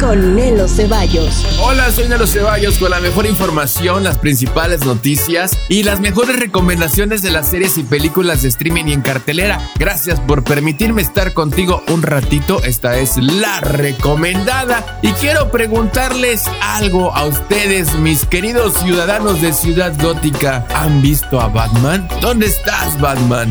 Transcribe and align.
con 0.00 0.34
Nelo 0.34 0.66
Ceballos. 0.66 1.46
Hola, 1.60 1.90
soy 1.90 2.08
Nelo 2.08 2.26
Ceballos 2.26 2.78
con 2.78 2.90
la 2.90 3.00
mejor 3.00 3.26
información, 3.26 4.02
las 4.02 4.16
principales 4.16 4.84
noticias 4.86 5.58
y 5.68 5.82
las 5.82 6.00
mejores 6.00 6.38
recomendaciones 6.38 7.20
de 7.22 7.30
las 7.30 7.48
series 7.48 7.76
y 7.76 7.82
películas 7.82 8.42
de 8.42 8.48
streaming 8.48 8.86
y 8.86 8.92
en 8.94 9.02
cartelera. 9.02 9.60
Gracias 9.78 10.18
por 10.18 10.42
permitirme 10.42 11.02
estar 11.02 11.34
contigo 11.34 11.82
un 11.88 12.02
ratito. 12.02 12.62
Esta 12.64 12.98
es 12.98 13.18
la 13.18 13.60
recomendada 13.60 14.98
y 15.02 15.12
quiero 15.12 15.50
preguntarles 15.50 16.44
algo 16.62 17.14
a 17.14 17.26
ustedes, 17.26 17.94
mis 17.96 18.24
queridos 18.24 18.74
ciudadanos 18.74 19.42
de 19.42 19.52
Ciudad 19.52 19.92
Gótica. 20.00 20.66
¿Han 20.74 21.02
visto 21.02 21.40
a 21.40 21.48
Batman? 21.48 22.08
¿Dónde 22.22 22.46
estás, 22.46 22.98
Batman? 23.00 23.50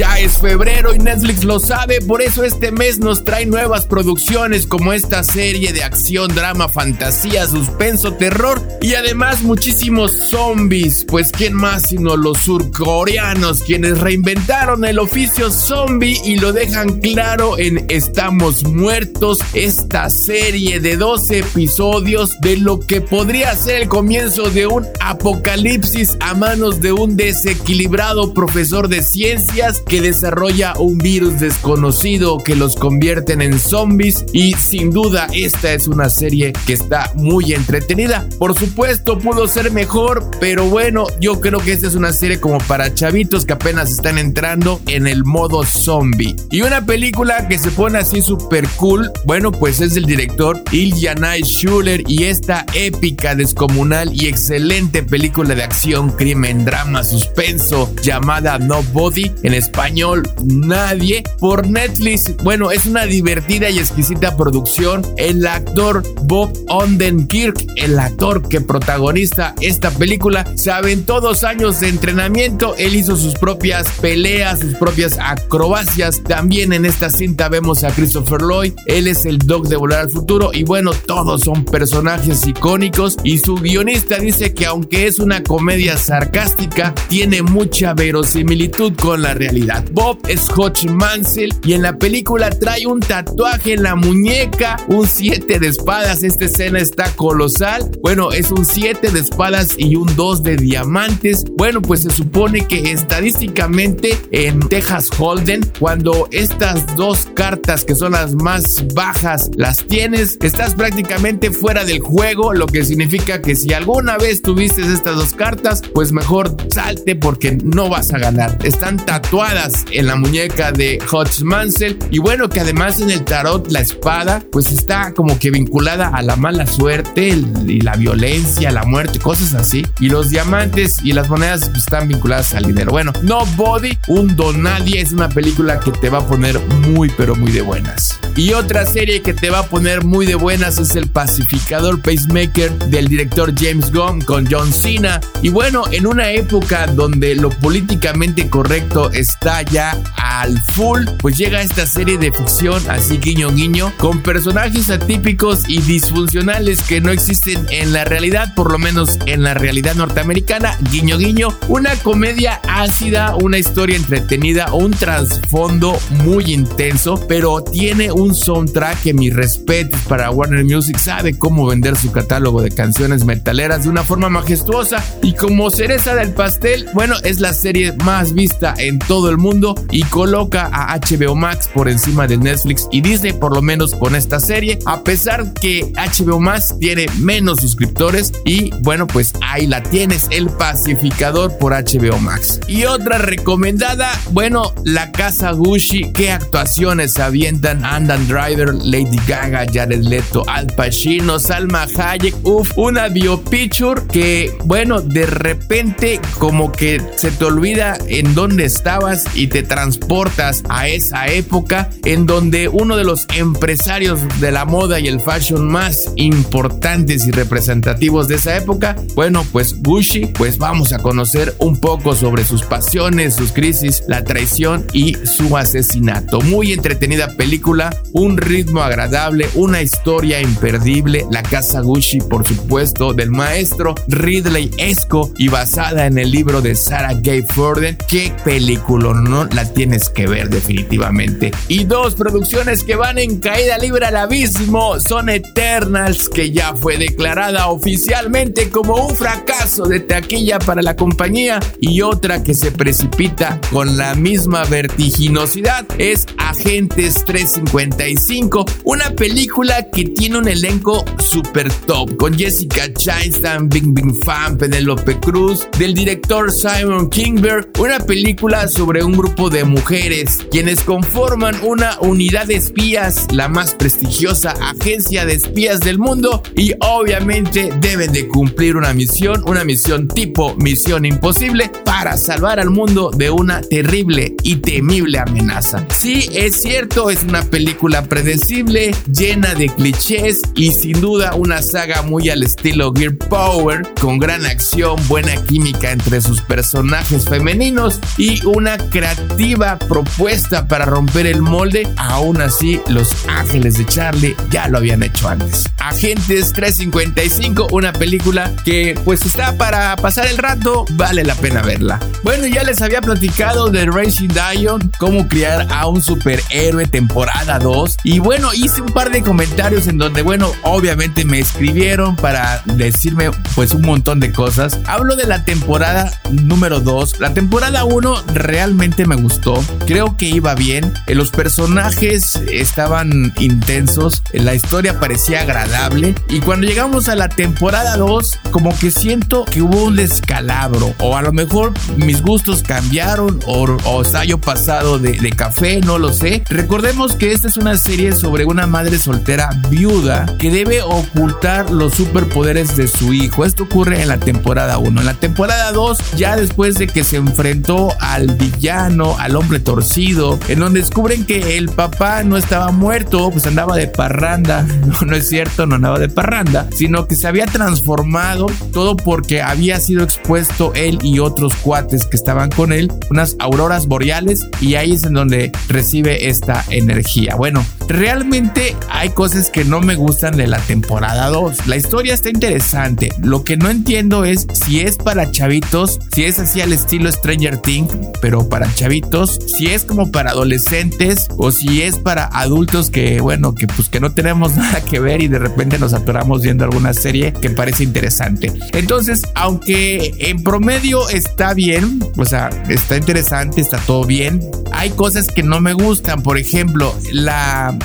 Ya 0.00 0.18
es 0.18 0.38
febrero 0.38 0.94
y 0.94 0.98
Netflix 0.98 1.44
lo 1.44 1.60
sabe, 1.60 2.00
por 2.00 2.22
eso 2.22 2.42
este 2.42 2.72
mes 2.72 3.00
nos 3.00 3.22
trae 3.22 3.44
nuevas 3.44 3.84
producciones 3.84 4.66
como 4.66 4.94
esta 4.94 5.22
serie 5.22 5.74
de 5.74 5.84
acción, 5.84 6.34
drama, 6.34 6.70
fantasía, 6.70 7.46
suspenso, 7.46 8.14
terror 8.14 8.66
y 8.80 8.94
además 8.94 9.42
muchísimos 9.42 10.12
zombies. 10.12 11.04
Pues 11.06 11.30
quién 11.30 11.52
más 11.52 11.88
sino 11.90 12.16
los 12.16 12.38
surcoreanos 12.38 13.62
quienes 13.62 14.00
reinventaron 14.00 14.86
el 14.86 14.98
oficio 14.98 15.50
zombie 15.50 16.18
y 16.24 16.36
lo 16.36 16.54
dejan 16.54 17.00
claro 17.00 17.58
en 17.58 17.84
Estamos 17.90 18.64
Muertos, 18.64 19.40
esta 19.52 20.08
serie 20.08 20.80
de 20.80 20.96
12 20.96 21.40
episodios 21.40 22.40
de 22.40 22.56
lo 22.56 22.80
que 22.80 23.02
podría 23.02 23.54
ser 23.54 23.82
el 23.82 23.88
comienzo 23.88 24.48
de 24.48 24.66
un 24.66 24.86
apocalipsis 25.00 26.16
a 26.20 26.32
manos 26.32 26.80
de 26.80 26.92
un 26.92 27.18
desequilibrado 27.18 28.32
profesor 28.32 28.88
de 28.88 29.02
ciencias 29.02 29.82
que 29.90 30.00
desarrolla 30.00 30.74
un 30.78 30.98
virus 30.98 31.40
desconocido 31.40 32.38
que 32.38 32.54
los 32.54 32.76
convierten 32.76 33.42
en 33.42 33.58
zombies 33.58 34.24
y 34.32 34.52
sin 34.52 34.92
duda 34.92 35.26
esta 35.34 35.72
es 35.72 35.88
una 35.88 36.08
serie 36.08 36.52
que 36.64 36.74
está 36.74 37.10
muy 37.16 37.54
entretenida. 37.54 38.24
Por 38.38 38.56
supuesto 38.56 39.18
pudo 39.18 39.48
ser 39.48 39.72
mejor, 39.72 40.30
pero 40.38 40.66
bueno, 40.66 41.08
yo 41.20 41.40
creo 41.40 41.58
que 41.58 41.72
esta 41.72 41.88
es 41.88 41.96
una 41.96 42.12
serie 42.12 42.38
como 42.38 42.58
para 42.58 42.94
chavitos 42.94 43.44
que 43.44 43.54
apenas 43.54 43.90
están 43.90 44.16
entrando 44.18 44.80
en 44.86 45.08
el 45.08 45.24
modo 45.24 45.64
zombie. 45.64 46.36
Y 46.52 46.62
una 46.62 46.86
película 46.86 47.48
que 47.48 47.58
se 47.58 47.72
pone 47.72 47.98
así 47.98 48.22
super 48.22 48.68
cool, 48.76 49.10
bueno, 49.24 49.50
pues 49.50 49.80
es 49.80 49.94
del 49.94 50.04
director 50.04 50.62
Ilyanai 50.70 51.42
Schuller 51.42 52.04
y 52.06 52.24
esta 52.24 52.64
épica, 52.74 53.34
descomunal 53.34 54.12
y 54.14 54.28
excelente 54.28 55.02
película 55.02 55.56
de 55.56 55.64
acción, 55.64 56.12
crimen, 56.12 56.64
drama, 56.64 57.02
suspenso 57.02 57.92
llamada 58.04 58.56
Nobody 58.60 59.32
en 59.42 59.54
español 59.54 59.79
español 59.80 60.28
Nadie 60.44 61.22
por 61.38 61.66
Netflix. 61.66 62.36
Bueno, 62.42 62.70
es 62.70 62.84
una 62.84 63.06
divertida 63.06 63.70
y 63.70 63.78
exquisita 63.78 64.36
producción. 64.36 65.02
El 65.16 65.46
actor 65.46 66.02
Bob 66.24 66.52
Odenkirk, 66.68 67.66
el 67.76 67.98
actor 67.98 68.46
que 68.46 68.60
protagoniza 68.60 69.54
esta 69.60 69.90
película, 69.90 70.46
se 70.56 70.70
aventó 70.70 71.20
dos 71.20 71.44
años 71.44 71.80
de 71.80 71.88
entrenamiento. 71.88 72.74
Él 72.76 72.94
hizo 72.94 73.16
sus 73.16 73.34
propias 73.34 73.84
peleas, 74.02 74.60
sus 74.60 74.74
propias 74.74 75.18
acrobacias. 75.18 76.22
También 76.24 76.72
en 76.72 76.84
esta 76.84 77.08
cinta 77.08 77.48
vemos 77.48 77.82
a 77.82 77.90
Christopher 77.90 78.42
Lloyd. 78.42 78.74
Él 78.86 79.06
es 79.06 79.24
el 79.24 79.38
Doc 79.38 79.66
de 79.68 79.76
Volar 79.76 80.00
al 80.00 80.10
Futuro. 80.10 80.50
Y 80.52 80.64
bueno, 80.64 80.92
todos 80.92 81.42
son 81.42 81.64
personajes 81.64 82.46
icónicos. 82.46 83.16
Y 83.24 83.38
su 83.38 83.56
guionista 83.56 84.18
dice 84.18 84.52
que 84.52 84.66
aunque 84.66 85.06
es 85.06 85.18
una 85.20 85.42
comedia 85.42 85.96
sarcástica, 85.96 86.94
tiene 87.08 87.42
mucha 87.42 87.94
verosimilitud 87.94 88.94
con 88.96 89.22
la 89.22 89.32
realidad. 89.34 89.69
Bob 89.92 90.18
es 90.28 90.50
Mansell 90.88 91.54
y 91.64 91.74
en 91.74 91.82
la 91.82 91.96
película 91.96 92.50
trae 92.50 92.86
un 92.86 93.00
tatuaje 93.00 93.74
en 93.74 93.82
la 93.82 93.94
muñeca, 93.94 94.76
un 94.88 95.08
7 95.08 95.58
de 95.58 95.68
espadas. 95.68 96.22
Esta 96.22 96.46
escena 96.46 96.80
está 96.80 97.10
colosal. 97.14 97.90
Bueno, 98.02 98.32
es 98.32 98.50
un 98.50 98.64
7 98.64 99.10
de 99.10 99.20
espadas 99.20 99.74
y 99.78 99.96
un 99.96 100.14
2 100.16 100.42
de 100.42 100.56
diamantes. 100.56 101.44
Bueno, 101.56 101.80
pues 101.82 102.02
se 102.02 102.10
supone 102.10 102.66
que 102.66 102.90
estadísticamente 102.90 104.18
en 104.32 104.60
Texas 104.60 105.10
Holden, 105.18 105.60
cuando 105.78 106.28
estas 106.32 106.96
dos 106.96 107.28
cartas 107.34 107.84
que 107.84 107.94
son 107.94 108.12
las 108.12 108.34
más 108.34 108.84
bajas 108.94 109.50
las 109.56 109.78
tienes, 109.86 110.38
estás 110.42 110.74
prácticamente 110.74 111.50
fuera 111.50 111.84
del 111.84 112.00
juego, 112.00 112.52
lo 112.54 112.66
que 112.66 112.84
significa 112.84 113.40
que 113.40 113.54
si 113.54 113.72
alguna 113.72 114.16
vez 114.16 114.42
tuviste 114.42 114.82
estas 114.82 115.16
dos 115.16 115.34
cartas, 115.34 115.82
pues 115.94 116.12
mejor 116.12 116.56
salte 116.72 117.14
porque 117.14 117.58
no 117.62 117.88
vas 117.88 118.12
a 118.12 118.18
ganar. 118.18 118.58
Están 118.64 118.96
tatuadas 118.96 119.49
en 119.90 120.06
la 120.06 120.14
muñeca 120.14 120.70
de 120.70 121.00
Hodge 121.10 121.42
Mansell. 121.42 121.98
Y 122.12 122.18
bueno, 122.18 122.48
que 122.48 122.60
además 122.60 123.00
en 123.00 123.10
el 123.10 123.24
tarot 123.24 123.68
la 123.72 123.80
espada 123.80 124.44
pues 124.52 124.70
está 124.70 125.12
como 125.12 125.40
que 125.40 125.50
vinculada 125.50 126.08
a 126.08 126.22
la 126.22 126.36
mala 126.36 126.68
suerte 126.68 127.36
y 127.66 127.80
la 127.80 127.96
violencia, 127.96 128.70
la 128.70 128.84
muerte, 128.84 129.18
cosas 129.18 129.54
así. 129.54 129.84
Y 129.98 130.08
los 130.08 130.30
diamantes 130.30 131.00
y 131.02 131.14
las 131.14 131.28
monedas 131.28 131.68
pues, 131.68 131.78
están 131.78 132.06
vinculadas 132.06 132.54
al 132.54 132.64
dinero. 132.64 132.92
Bueno, 132.92 133.12
No 133.22 133.44
Body, 133.56 133.98
un 134.06 134.36
don 134.36 134.62
nadie, 134.62 135.00
es 135.00 135.10
una 135.10 135.28
película 135.28 135.80
que 135.80 135.90
te 135.90 136.10
va 136.10 136.18
a 136.18 136.26
poner 136.26 136.60
muy 136.86 137.10
pero 137.16 137.34
muy 137.34 137.50
de 137.50 137.62
buenas. 137.62 138.20
Y 138.36 138.52
otra 138.52 138.86
serie 138.86 139.22
que 139.22 139.34
te 139.34 139.50
va 139.50 139.60
a 139.60 139.66
poner 139.66 140.04
muy 140.04 140.24
de 140.24 140.34
buenas 140.34 140.78
es 140.78 140.94
El 140.94 141.08
Pacificador 141.08 142.00
Pacemaker 142.00 142.72
del 142.88 143.08
director 143.08 143.52
James 143.56 143.92
Gunn 143.92 144.20
con 144.22 144.46
John 144.50 144.72
Cena. 144.72 145.20
Y 145.42 145.50
bueno, 145.50 145.84
en 145.90 146.06
una 146.06 146.30
época 146.30 146.86
donde 146.86 147.34
lo 147.34 147.50
políticamente 147.50 148.48
correcto 148.48 149.10
está 149.12 149.62
ya 149.62 149.98
al 150.16 150.58
full, 150.72 151.04
pues 151.18 151.36
llega 151.36 151.60
esta 151.60 151.86
serie 151.86 152.18
de 152.18 152.32
ficción 152.32 152.82
así 152.88 153.18
guiño 153.18 153.50
guiño, 153.50 153.92
con 153.98 154.22
personajes 154.22 154.88
atípicos 154.88 155.64
y 155.68 155.80
disfuncionales 155.82 156.82
que 156.82 157.00
no 157.00 157.10
existen 157.10 157.66
en 157.70 157.92
la 157.92 158.04
realidad, 158.04 158.54
por 158.54 158.70
lo 158.70 158.78
menos 158.78 159.18
en 159.26 159.42
la 159.42 159.54
realidad 159.54 159.94
norteamericana, 159.94 160.76
guiño 160.90 161.18
guiño, 161.18 161.48
una 161.68 161.94
comedia 161.96 162.60
ácida, 162.68 163.34
una 163.36 163.58
historia 163.58 163.96
entretenida, 163.96 164.72
un 164.72 164.92
trasfondo 164.92 165.98
muy 166.10 166.52
intenso, 166.52 167.24
pero 167.28 167.62
tiene 167.62 168.12
un 168.12 168.19
soundtrack 168.28 169.02
que 169.02 169.14
mi 169.14 169.30
respeto 169.30 169.96
para 170.08 170.30
Warner 170.30 170.64
Music 170.64 170.98
sabe 170.98 171.38
cómo 171.38 171.66
vender 171.66 171.96
su 171.96 172.12
catálogo 172.12 172.60
de 172.62 172.70
canciones 172.70 173.24
metaleras 173.24 173.84
de 173.84 173.90
una 173.90 174.04
forma 174.04 174.28
majestuosa 174.28 175.02
y 175.22 175.34
como 175.34 175.70
cereza 175.70 176.14
del 176.14 176.32
pastel, 176.32 176.86
bueno, 176.92 177.16
es 177.24 177.40
la 177.40 177.54
serie 177.54 177.94
más 178.04 178.34
vista 178.34 178.74
en 178.76 178.98
todo 178.98 179.30
el 179.30 179.38
mundo 179.38 179.74
y 179.90 180.02
coloca 180.04 180.70
a 180.72 180.98
HBO 180.98 181.34
Max 181.34 181.68
por 181.72 181.88
encima 181.88 182.26
de 182.26 182.36
Netflix 182.36 182.86
y 182.92 183.00
Disney, 183.00 183.32
por 183.32 183.54
lo 183.54 183.62
menos 183.62 183.94
con 183.94 184.14
esta 184.14 184.38
serie, 184.38 184.78
a 184.86 185.02
pesar 185.02 185.52
que 185.54 185.92
HBO 185.96 186.40
Max 186.40 186.74
tiene 186.78 187.06
menos 187.18 187.60
suscriptores 187.60 188.32
y 188.44 188.70
bueno, 188.82 189.06
pues 189.06 189.32
ahí 189.42 189.66
la 189.66 189.82
tienes, 189.82 190.28
el 190.30 190.50
pacificador 190.50 191.56
por 191.58 191.72
HBO 191.72 192.18
Max. 192.18 192.60
Y 192.68 192.84
otra 192.84 193.18
recomendada, 193.18 194.10
bueno, 194.32 194.72
La 194.84 195.10
Casa 195.12 195.52
Gucci, 195.52 196.12
qué 196.12 196.30
actuaciones 196.30 197.18
avientan 197.18 197.84
Driver, 198.18 198.74
Lady 198.74 199.18
Gaga, 199.26 199.66
Jared 199.72 200.02
Leto, 200.02 200.44
Al 200.48 200.66
Pacino, 200.66 201.38
Salma 201.38 201.86
Hayek, 201.96 202.34
uff, 202.44 202.70
una 202.76 203.08
biopicture 203.08 204.02
que 204.10 204.56
bueno, 204.64 205.00
de 205.00 205.26
repente 205.26 206.20
como 206.38 206.72
que 206.72 207.00
se 207.16 207.30
te 207.30 207.44
olvida 207.44 207.98
en 208.06 208.34
dónde 208.34 208.64
estabas 208.64 209.24
y 209.34 209.48
te 209.48 209.62
transportas 209.62 210.62
a 210.68 210.88
esa 210.88 211.26
época 211.28 211.90
en 212.04 212.26
donde 212.26 212.68
uno 212.68 212.96
de 212.96 213.04
los 213.04 213.26
empresarios 213.36 214.20
de 214.40 214.50
la 214.50 214.64
moda 214.64 215.00
y 215.00 215.08
el 215.08 215.20
fashion 215.20 215.68
más 215.68 216.12
importantes 216.16 217.26
y 217.26 217.30
representativos 217.30 218.28
de 218.28 218.36
esa 218.36 218.56
época, 218.56 218.96
bueno, 219.14 219.44
pues 219.52 219.82
Gucci, 219.82 220.26
pues 220.26 220.58
vamos 220.58 220.92
a 220.92 220.98
conocer 220.98 221.54
un 221.58 221.78
poco 221.78 222.14
sobre 222.14 222.44
sus 222.44 222.62
pasiones, 222.62 223.34
sus 223.34 223.52
crisis, 223.52 224.02
la 224.06 224.24
traición 224.24 224.86
y 224.92 225.14
su 225.24 225.56
asesinato. 225.56 226.40
Muy 226.40 226.72
entretenida 226.72 227.36
película, 227.36 227.90
un 228.12 228.36
ritmo 228.36 228.82
agradable, 228.82 229.48
una 229.54 229.82
historia 229.82 230.40
imperdible, 230.40 231.26
la 231.30 231.42
casa 231.42 231.80
Gucci, 231.80 232.20
por 232.20 232.46
supuesto, 232.46 233.12
del 233.12 233.30
maestro 233.30 233.94
Ridley 234.08 234.70
Esco 234.78 235.32
y 235.38 235.48
basada 235.48 236.06
en 236.06 236.18
el 236.18 236.30
libro 236.30 236.60
de 236.60 236.74
Sarah 236.74 237.14
Gay 237.14 237.42
Forden. 237.42 237.96
Qué 238.08 238.32
película, 238.44 239.14
no 239.14 239.44
la 239.46 239.64
tienes 239.72 240.08
que 240.08 240.26
ver 240.26 240.48
definitivamente. 240.48 241.52
Y 241.68 241.84
dos 241.84 242.14
producciones 242.14 242.84
que 242.84 242.96
van 242.96 243.18
en 243.18 243.38
caída 243.38 243.78
libre 243.78 244.06
al 244.06 244.16
abismo 244.16 244.98
son 245.00 245.28
Eternals, 245.28 246.28
que 246.28 246.50
ya 246.50 246.74
fue 246.74 246.96
declarada 246.96 247.68
oficialmente 247.68 248.70
como 248.70 249.06
un 249.06 249.14
fracaso 249.14 249.84
de 249.86 250.00
taquilla 250.00 250.58
para 250.58 250.82
la 250.82 250.96
compañía, 250.96 251.60
y 251.80 252.02
otra 252.02 252.42
que 252.42 252.54
se 252.54 252.72
precipita 252.72 253.60
con 253.70 253.96
la 253.96 254.14
misma 254.14 254.64
vertiginosidad 254.64 255.86
es 255.98 256.26
Agentes 256.38 257.24
350 257.24 257.89
355, 257.90 258.64
una 258.84 259.10
película 259.10 259.90
que 259.90 260.04
tiene 260.04 260.38
un 260.38 260.48
elenco 260.48 261.04
super 261.18 261.70
top 261.86 262.16
con 262.16 262.36
Jessica 262.36 262.92
Chastain, 262.92 263.68
Bing 263.68 263.94
Bing 263.94 264.14
Fan, 264.24 264.56
Penelope 264.56 265.18
Cruz, 265.20 265.68
del 265.78 265.94
director 265.94 266.50
Simon 266.52 267.10
Kingberg, 267.10 267.68
una 267.78 267.98
película 267.98 268.68
sobre 268.68 269.02
un 269.02 269.12
grupo 269.12 269.50
de 269.50 269.64
mujeres 269.64 270.38
quienes 270.50 270.82
conforman 270.82 271.56
una 271.62 271.98
unidad 272.00 272.46
de 272.46 272.56
espías, 272.56 273.26
la 273.32 273.48
más 273.48 273.74
prestigiosa 273.74 274.52
agencia 274.52 275.24
de 275.24 275.34
espías 275.34 275.80
del 275.80 275.98
mundo 275.98 276.42
y 276.54 276.72
obviamente 276.80 277.72
deben 277.80 278.12
de 278.12 278.28
cumplir 278.28 278.76
una 278.76 278.92
misión, 278.94 279.42
una 279.46 279.64
misión 279.64 280.08
tipo 280.08 280.54
misión 280.56 281.04
imposible 281.04 281.70
para 281.84 282.16
salvar 282.16 282.60
al 282.60 282.70
mundo 282.70 283.10
de 283.14 283.30
una 283.30 283.60
terrible 283.60 284.34
y 284.42 284.56
temible 284.56 285.18
amenaza. 285.18 285.86
Sí, 285.90 286.28
es 286.32 286.60
cierto, 286.60 287.10
es 287.10 287.24
una 287.24 287.42
película 287.42 287.79
predecible, 287.80 288.94
llena 289.10 289.54
de 289.54 289.68
clichés 289.68 290.42
y 290.54 290.70
sin 290.72 291.00
duda 291.00 291.34
una 291.34 291.62
saga 291.62 292.02
muy 292.02 292.28
al 292.28 292.42
estilo 292.42 292.92
Gear 292.92 293.16
Power, 293.16 293.82
con 293.98 294.18
gran 294.18 294.44
acción, 294.44 294.96
buena 295.08 295.34
química 295.44 295.90
entre 295.90 296.20
sus 296.20 296.42
personajes 296.42 297.24
femeninos 297.24 297.98
y 298.18 298.44
una 298.44 298.76
creativa 298.76 299.78
propuesta 299.78 300.68
para 300.68 300.84
romper 300.84 301.26
el 301.26 301.40
molde. 301.40 301.88
Aún 301.96 302.42
así, 302.42 302.80
Los 302.88 303.26
Ángeles 303.28 303.78
de 303.78 303.86
Charlie 303.86 304.36
ya 304.50 304.68
lo 304.68 304.76
habían 304.76 305.02
hecho 305.02 305.28
antes. 305.28 305.64
Agentes 305.78 306.52
355, 306.52 307.68
una 307.72 307.94
película 307.94 308.52
que 308.62 308.98
pues 309.06 309.24
está 309.24 309.56
para 309.56 309.96
pasar 309.96 310.26
el 310.26 310.36
rato, 310.36 310.84
vale 310.90 311.24
la 311.24 311.34
pena 311.34 311.62
verla. 311.62 311.98
Bueno, 312.22 312.46
ya 312.46 312.62
les 312.62 312.82
había 312.82 313.00
platicado 313.00 313.70
de 313.70 313.86
Racing 313.86 314.28
Dion, 314.28 314.92
cómo 314.98 315.26
criar 315.28 315.66
a 315.70 315.86
un 315.86 316.02
superhéroe 316.02 316.86
temporada 316.86 317.58
2. 317.58 317.69
Y 318.02 318.18
bueno, 318.18 318.52
hice 318.52 318.80
un 318.80 318.92
par 318.92 319.10
de 319.10 319.22
comentarios 319.22 319.86
en 319.86 319.96
donde, 319.96 320.22
bueno, 320.22 320.50
obviamente 320.62 321.24
me 321.24 321.38
escribieron 321.38 322.16
para 322.16 322.62
decirme 322.64 323.30
pues 323.54 323.72
un 323.72 323.82
montón 323.82 324.18
de 324.18 324.32
cosas. 324.32 324.78
Hablo 324.86 325.14
de 325.14 325.26
la 325.26 325.44
temporada 325.44 326.12
número 326.32 326.80
2. 326.80 327.20
La 327.20 327.32
temporada 327.32 327.84
1 327.84 328.24
realmente 328.34 329.06
me 329.06 329.14
gustó. 329.14 329.62
Creo 329.86 330.16
que 330.16 330.26
iba 330.26 330.54
bien. 330.56 330.92
Eh, 331.06 331.14
los 331.14 331.30
personajes 331.30 332.34
estaban 332.50 333.32
intensos. 333.38 334.22
La 334.32 334.54
historia 334.54 334.98
parecía 334.98 335.42
agradable. 335.42 336.16
Y 336.28 336.40
cuando 336.40 336.66
llegamos 336.66 337.08
a 337.08 337.14
la 337.14 337.28
temporada 337.28 337.96
2, 337.96 338.40
como 338.50 338.76
que 338.78 338.90
siento 338.90 339.44
que 339.44 339.62
hubo 339.62 339.84
un 339.84 339.96
descalabro. 339.96 340.94
O 340.98 341.16
a 341.16 341.22
lo 341.22 341.32
mejor 341.32 341.72
mis 341.96 342.22
gustos 342.22 342.64
cambiaron. 342.64 343.38
O, 343.46 343.76
o 343.84 344.02
yo 344.24 344.38
pasado 344.38 344.98
de, 344.98 345.12
de 345.12 345.30
café, 345.30 345.80
no 345.80 345.98
lo 345.98 346.12
sé. 346.12 346.42
Recordemos 346.48 347.14
que 347.14 347.32
esta 347.32 347.46
es 347.46 347.59
una 347.60 347.76
serie 347.76 348.12
sobre 348.12 348.46
una 348.46 348.66
madre 348.66 348.98
soltera 348.98 349.50
viuda 349.68 350.24
que 350.38 350.50
debe 350.50 350.80
ocultar 350.80 351.70
los 351.70 351.92
superpoderes 351.92 352.74
de 352.74 352.88
su 352.88 353.12
hijo. 353.12 353.44
Esto 353.44 353.64
ocurre 353.64 354.00
en 354.00 354.08
la 354.08 354.18
temporada 354.18 354.78
1. 354.78 355.00
En 355.00 355.06
la 355.06 355.14
temporada 355.14 355.70
2, 355.72 356.16
ya 356.16 356.36
después 356.36 356.76
de 356.76 356.86
que 356.86 357.04
se 357.04 357.16
enfrentó 357.16 357.90
al 358.00 358.28
villano, 358.36 359.16
al 359.18 359.36
hombre 359.36 359.60
torcido, 359.60 360.38
en 360.48 360.60
donde 360.60 360.80
descubren 360.80 361.26
que 361.26 361.58
el 361.58 361.68
papá 361.68 362.22
no 362.22 362.38
estaba 362.38 362.72
muerto, 362.72 363.30
pues 363.30 363.46
andaba 363.46 363.76
de 363.76 363.86
parranda. 363.88 364.66
No, 364.90 365.06
no 365.06 365.14
es 365.14 365.28
cierto, 365.28 365.66
no 365.66 365.76
andaba 365.76 365.98
de 365.98 366.08
parranda, 366.08 366.66
sino 366.74 367.06
que 367.06 367.14
se 367.14 367.28
había 367.28 367.46
transformado 367.46 368.46
todo 368.72 368.96
porque 368.96 369.40
había 369.40 369.78
sido 369.78 370.02
expuesto 370.02 370.72
él 370.74 370.98
y 371.02 371.20
otros 371.20 371.54
cuates 371.54 372.06
que 372.06 372.16
estaban 372.16 372.50
con 372.50 372.72
él, 372.72 372.90
unas 373.10 373.36
auroras 373.38 373.86
boreales, 373.86 374.40
y 374.60 374.74
ahí 374.74 374.92
es 374.92 375.04
en 375.04 375.12
donde 375.12 375.52
recibe 375.68 376.28
esta 376.28 376.64
energía. 376.70 377.36
Bueno, 377.36 377.49
bueno, 377.52 377.66
realmente 377.92 378.76
hay 378.88 379.10
cosas 379.10 379.50
que 379.50 379.64
no 379.64 379.80
me 379.80 379.94
gustan 379.94 380.36
de 380.36 380.46
la 380.46 380.58
temporada 380.58 381.28
2. 381.28 381.66
La 381.66 381.76
historia 381.76 382.14
está 382.14 382.30
interesante. 382.30 383.12
Lo 383.22 383.44
que 383.44 383.56
no 383.56 383.70
entiendo 383.70 384.24
es 384.24 384.46
si 384.52 384.80
es 384.80 384.96
para 384.96 385.30
chavitos, 385.30 385.98
si 386.12 386.24
es 386.24 386.38
así 386.38 386.60
al 386.60 386.72
estilo 386.72 387.10
Stranger 387.10 387.58
Things, 387.58 387.92
pero 388.20 388.48
para 388.48 388.72
chavitos, 388.74 389.38
si 389.46 389.68
es 389.68 389.84
como 389.84 390.10
para 390.10 390.30
adolescentes 390.30 391.28
o 391.36 391.50
si 391.50 391.82
es 391.82 391.96
para 391.96 392.24
adultos 392.26 392.90
que, 392.90 393.20
bueno, 393.20 393.54
que 393.54 393.66
pues 393.66 393.88
que 393.88 394.00
no 394.00 394.12
tenemos 394.12 394.56
nada 394.56 394.80
que 394.84 395.00
ver 395.00 395.22
y 395.22 395.28
de 395.28 395.38
repente 395.38 395.78
nos 395.78 395.92
atoramos 395.92 396.42
viendo 396.42 396.64
alguna 396.64 396.94
serie 396.94 397.32
que 397.32 397.50
parece 397.50 397.84
interesante. 397.84 398.52
Entonces, 398.72 399.22
aunque 399.34 400.14
en 400.18 400.42
promedio 400.42 401.08
está 401.08 401.54
bien, 401.54 402.04
o 402.16 402.24
sea, 402.24 402.50
está 402.68 402.96
interesante, 402.96 403.60
está 403.60 403.78
todo 403.78 404.04
bien, 404.04 404.40
hay 404.72 404.90
cosas 404.90 405.26
que 405.28 405.42
no 405.42 405.60
me 405.60 405.72
gustan. 405.72 406.22
Por 406.22 406.38
ejemplo, 406.38 406.94
la, 407.12 407.76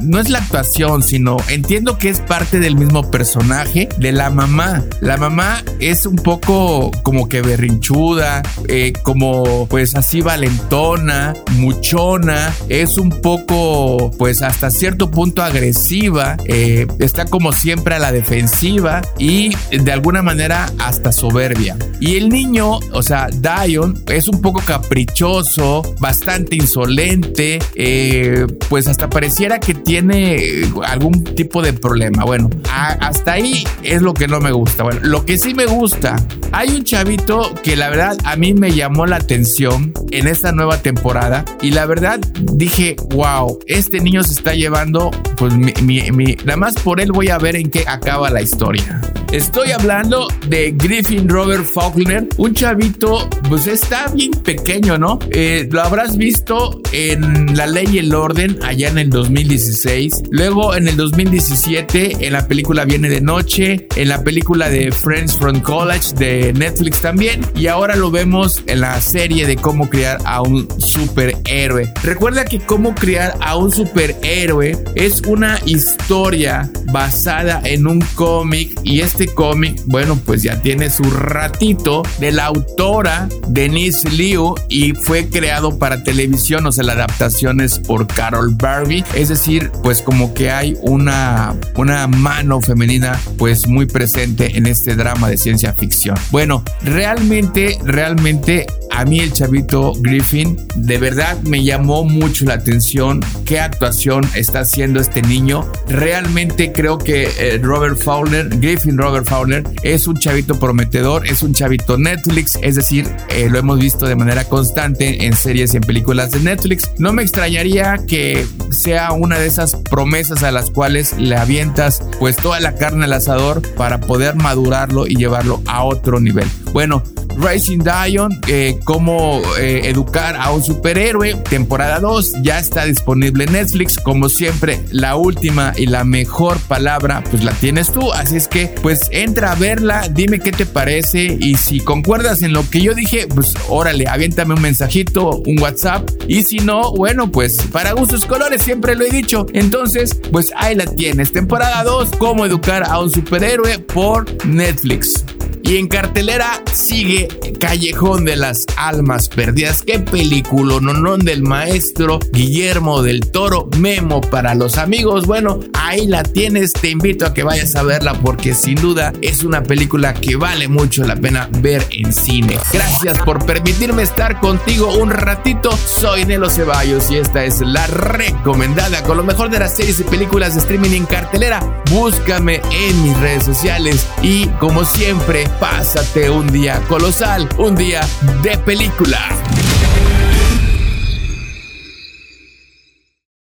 no 0.00 0.20
es 0.20 0.28
la 0.30 0.38
actuación, 0.38 1.02
sino 1.02 1.36
entiendo 1.48 1.98
que 1.98 2.08
es 2.08 2.20
parte 2.20 2.60
del 2.60 2.76
mismo 2.76 3.10
personaje 3.10 3.88
de 3.98 4.12
la 4.12 4.30
mamá. 4.30 4.84
La 5.00 5.16
mamá 5.16 5.62
es 5.80 6.06
un 6.06 6.16
poco 6.16 6.90
como 7.02 7.28
que 7.28 7.42
berrinchuda, 7.42 8.42
eh, 8.68 8.92
como 9.02 9.66
pues 9.68 9.94
así 9.94 10.20
valentona, 10.20 11.34
muchona, 11.52 12.52
es 12.68 12.98
un 12.98 13.10
poco 13.10 14.10
pues 14.18 14.42
hasta 14.42 14.70
cierto 14.70 15.10
punto 15.10 15.42
agresiva, 15.42 16.36
eh, 16.46 16.86
está 16.98 17.24
como 17.24 17.52
siempre 17.52 17.94
a 17.94 17.98
la 17.98 18.12
defensiva 18.12 19.02
y 19.18 19.52
de 19.70 19.92
alguna 19.92 20.22
manera 20.22 20.70
hasta 20.78 21.12
soberbia. 21.12 21.76
Y 22.00 22.16
el 22.16 22.28
niño, 22.28 22.78
o 22.92 23.02
sea, 23.02 23.28
Dion, 23.28 24.02
es 24.08 24.28
un 24.28 24.42
poco 24.42 24.60
caprichoso, 24.64 25.94
bastante 25.98 26.56
insolente, 26.56 27.58
eh, 27.74 28.46
pues 28.68 28.86
hasta 28.86 29.08
pareciera 29.26 29.58
que 29.58 29.74
tiene 29.74 30.70
algún 30.84 31.24
tipo 31.24 31.60
de 31.60 31.72
problema. 31.72 32.22
Bueno, 32.22 32.48
hasta 32.70 33.32
ahí 33.32 33.66
es 33.82 34.00
lo 34.00 34.14
que 34.14 34.28
no 34.28 34.38
me 34.38 34.52
gusta. 34.52 34.84
Bueno, 34.84 35.00
lo 35.02 35.26
que 35.26 35.36
sí 35.36 35.52
me 35.52 35.66
gusta, 35.66 36.14
hay 36.52 36.68
un 36.76 36.84
chavito 36.84 37.52
que 37.64 37.74
la 37.74 37.90
verdad 37.90 38.16
a 38.22 38.36
mí 38.36 38.54
me 38.54 38.70
llamó 38.70 39.04
la 39.04 39.16
atención 39.16 39.92
en 40.12 40.28
esta 40.28 40.52
nueva 40.52 40.78
temporada 40.78 41.44
y 41.60 41.72
la 41.72 41.86
verdad 41.86 42.20
dije, 42.52 42.94
wow, 43.10 43.58
este 43.66 43.98
niño 43.98 44.22
se 44.22 44.34
está 44.34 44.54
llevando, 44.54 45.10
pues 45.36 45.54
mi, 45.54 45.72
mi, 46.12 46.36
nada 46.44 46.56
más 46.56 46.76
por 46.76 47.00
él 47.00 47.10
voy 47.10 47.28
a 47.28 47.38
ver 47.38 47.56
en 47.56 47.68
qué 47.68 47.82
acaba 47.88 48.30
la 48.30 48.42
historia. 48.42 49.00
Estoy 49.32 49.72
hablando 49.72 50.28
de 50.48 50.72
Griffin 50.76 51.28
Robert 51.28 51.64
Faulkner, 51.64 52.28
un 52.36 52.54
chavito, 52.54 53.28
pues 53.48 53.66
está 53.66 54.06
bien 54.08 54.30
pequeño, 54.30 54.98
¿no? 54.98 55.18
Eh, 55.30 55.68
lo 55.70 55.82
habrás 55.82 56.16
visto 56.16 56.80
en 56.92 57.56
La 57.56 57.66
Ley 57.66 57.86
y 57.92 57.98
el 57.98 58.14
Orden 58.14 58.58
allá 58.62 58.88
en 58.88 58.98
el 58.98 59.05
2016, 59.10 60.22
luego 60.30 60.76
en 60.76 60.88
el 60.88 60.96
2017 60.96 62.26
en 62.26 62.32
la 62.32 62.46
película 62.46 62.84
Viene 62.84 63.08
de 63.08 63.20
Noche, 63.20 63.88
en 63.96 64.08
la 64.08 64.22
película 64.22 64.68
de 64.68 64.92
Friends 64.92 65.34
from 65.34 65.60
College 65.60 66.14
de 66.16 66.52
Netflix 66.52 67.00
también, 67.00 67.40
y 67.54 67.66
ahora 67.66 67.96
lo 67.96 68.10
vemos 68.10 68.62
en 68.66 68.80
la 68.80 69.00
serie 69.00 69.46
de 69.46 69.56
cómo 69.56 69.90
criar 69.90 70.18
a 70.24 70.42
un 70.42 70.68
superhéroe. 70.78 71.92
Recuerda 72.02 72.44
que 72.44 72.60
cómo 72.60 72.94
criar 72.94 73.36
a 73.40 73.56
un 73.56 73.72
superhéroe 73.72 74.78
es 74.94 75.22
una 75.26 75.58
historia 75.64 76.70
basada 76.92 77.60
en 77.64 77.86
un 77.86 78.00
cómic 78.14 78.78
y 78.84 79.00
es 79.00 79.16
este 79.16 79.32
cómic, 79.32 79.80
bueno, 79.86 80.20
pues 80.26 80.42
ya 80.42 80.60
tiene 80.60 80.90
su 80.90 81.02
ratito 81.04 82.02
de 82.20 82.32
la 82.32 82.46
autora 82.46 83.28
Denise 83.48 84.10
Liu 84.10 84.54
y 84.68 84.92
fue 84.92 85.28
creado 85.28 85.78
para 85.78 86.02
televisión, 86.02 86.66
o 86.66 86.72
sea, 86.72 86.84
la 86.84 86.92
adaptación 86.92 87.62
es 87.62 87.78
por 87.78 88.06
Carol 88.06 88.54
Barbie, 88.54 88.95
es 89.14 89.28
decir, 89.28 89.70
pues 89.82 90.02
como 90.02 90.34
que 90.34 90.50
hay 90.50 90.76
una, 90.82 91.54
una 91.76 92.06
mano 92.06 92.60
femenina 92.60 93.18
pues 93.38 93.66
muy 93.66 93.86
presente 93.86 94.56
en 94.56 94.66
este 94.66 94.94
drama 94.94 95.28
de 95.28 95.36
ciencia 95.36 95.72
ficción. 95.72 96.16
Bueno, 96.30 96.62
realmente, 96.82 97.78
realmente 97.84 98.66
a 98.90 99.04
mí 99.04 99.20
el 99.20 99.32
chavito 99.32 99.92
Griffin 100.00 100.56
de 100.74 100.98
verdad 100.98 101.38
me 101.42 101.62
llamó 101.62 102.04
mucho 102.04 102.46
la 102.46 102.54
atención 102.54 103.20
qué 103.44 103.60
actuación 103.60 104.24
está 104.34 104.60
haciendo 104.60 105.00
este 105.00 105.22
niño. 105.22 105.70
Realmente 105.88 106.72
creo 106.72 106.98
que 106.98 107.28
eh, 107.38 107.58
Robert 107.62 107.98
Fowler, 107.98 108.48
Griffin 108.48 108.96
Robert 108.96 109.28
Fowler, 109.28 109.64
es 109.82 110.06
un 110.06 110.16
chavito 110.16 110.58
prometedor, 110.58 111.26
es 111.26 111.42
un 111.42 111.52
chavito 111.52 111.98
Netflix, 111.98 112.58
es 112.62 112.76
decir, 112.76 113.06
eh, 113.28 113.48
lo 113.50 113.58
hemos 113.58 113.78
visto 113.78 114.06
de 114.06 114.16
manera 114.16 114.44
constante 114.44 115.26
en 115.26 115.34
series 115.34 115.74
y 115.74 115.76
en 115.76 115.82
películas 115.82 116.30
de 116.30 116.40
Netflix. 116.40 116.90
No 116.98 117.12
me 117.12 117.22
extrañaría 117.22 117.98
que 118.06 118.46
sea 118.86 119.10
una 119.10 119.40
de 119.40 119.48
esas 119.48 119.74
promesas 119.74 120.44
a 120.44 120.52
las 120.52 120.70
cuales 120.70 121.18
le 121.18 121.34
avientas 121.36 122.04
pues 122.20 122.36
toda 122.36 122.60
la 122.60 122.76
carne 122.76 123.06
al 123.06 123.14
asador 123.14 123.60
para 123.74 123.98
poder 123.98 124.36
madurarlo 124.36 125.08
y 125.08 125.16
llevarlo 125.16 125.60
a 125.66 125.82
otro 125.82 126.20
nivel. 126.20 126.48
Bueno, 126.72 127.02
Racing 127.38 127.80
Dion, 127.80 128.40
eh, 128.48 128.78
cómo 128.84 129.42
eh, 129.58 129.82
educar 129.84 130.36
a 130.36 130.50
un 130.52 130.62
superhéroe, 130.62 131.34
temporada 131.34 132.00
2, 132.00 132.42
ya 132.42 132.58
está 132.58 132.84
disponible 132.84 133.44
en 133.44 133.52
Netflix. 133.52 133.98
Como 133.98 134.28
siempre, 134.28 134.80
la 134.90 135.16
última 135.16 135.72
y 135.76 135.86
la 135.86 136.04
mejor 136.04 136.58
palabra, 136.60 137.22
pues 137.30 137.44
la 137.44 137.52
tienes 137.52 137.92
tú. 137.92 138.12
Así 138.12 138.36
es 138.36 138.48
que, 138.48 138.68
pues 138.82 139.08
entra 139.10 139.52
a 139.52 139.54
verla, 139.54 140.08
dime 140.08 140.40
qué 140.40 140.52
te 140.52 140.66
parece 140.66 141.36
y 141.38 141.56
si 141.56 141.80
concuerdas 141.80 142.42
en 142.42 142.52
lo 142.52 142.68
que 142.68 142.80
yo 142.80 142.94
dije, 142.94 143.26
pues 143.26 143.54
órale, 143.68 144.06
aviéntame 144.08 144.54
un 144.54 144.62
mensajito, 144.62 145.42
un 145.46 145.60
WhatsApp. 145.60 146.08
Y 146.28 146.42
si 146.42 146.58
no, 146.58 146.92
bueno, 146.92 147.30
pues 147.30 147.58
para 147.72 147.92
gustos 147.92 148.24
colores, 148.24 148.62
siempre 148.62 148.94
lo 148.94 149.04
he 149.04 149.10
dicho. 149.10 149.46
Entonces, 149.52 150.20
pues 150.32 150.52
ahí 150.56 150.74
la 150.74 150.86
tienes. 150.86 151.32
Temporada 151.32 151.82
2, 151.84 152.10
cómo 152.18 152.44
educar 152.46 152.84
a 152.84 152.98
un 153.00 153.10
superhéroe 153.10 153.78
por 153.78 154.46
Netflix. 154.46 155.24
Y 155.66 155.78
en 155.78 155.88
cartelera 155.88 156.62
sigue 156.72 157.26
Callejón 157.58 158.24
de 158.24 158.36
las 158.36 158.66
Almas 158.76 159.28
Perdidas. 159.28 159.82
Qué 159.84 159.98
película, 159.98 160.78
no 160.80 161.16
del 161.16 161.42
maestro 161.42 162.20
Guillermo 162.30 163.02
del 163.02 163.32
Toro, 163.32 163.68
Memo 163.78 164.20
para 164.20 164.54
los 164.54 164.78
amigos. 164.78 165.26
Bueno, 165.26 165.58
ahí 165.74 166.06
la 166.06 166.22
tienes. 166.22 166.72
Te 166.72 166.90
invito 166.90 167.26
a 167.26 167.34
que 167.34 167.42
vayas 167.42 167.74
a 167.74 167.82
verla 167.82 168.14
porque 168.14 168.54
sin 168.54 168.76
duda 168.76 169.12
es 169.22 169.42
una 169.42 169.64
película 169.64 170.14
que 170.14 170.36
vale 170.36 170.68
mucho 170.68 171.02
la 171.02 171.16
pena 171.16 171.48
ver 171.58 171.84
en 171.90 172.12
cine. 172.12 172.58
Gracias 172.72 173.18
por 173.22 173.44
permitirme 173.44 174.02
estar 174.02 174.38
contigo 174.38 174.94
un 174.96 175.10
ratito. 175.10 175.76
Soy 175.76 176.26
Nelo 176.26 176.48
Ceballos 176.48 177.10
y 177.10 177.16
esta 177.16 177.44
es 177.44 177.60
la 177.60 177.88
recomendada 177.88 179.02
con 179.02 179.16
lo 179.16 179.24
mejor 179.24 179.50
de 179.50 179.58
las 179.58 179.76
series 179.76 179.98
y 179.98 180.04
películas 180.04 180.54
de 180.54 180.60
streaming 180.60 180.90
en 180.90 181.06
cartelera. 181.06 181.82
Búscame 181.90 182.60
en 182.70 183.02
mis 183.02 183.18
redes 183.18 183.44
sociales 183.44 184.06
y 184.22 184.46
como 184.60 184.84
siempre 184.84 185.48
Pásate 185.60 186.28
un 186.28 186.46
día 186.48 186.80
colosal, 186.88 187.48
un 187.56 187.74
día 187.74 188.06
de 188.42 188.58
película. 188.58 189.18